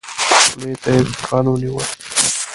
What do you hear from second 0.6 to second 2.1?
ته يې سوکان ونيول.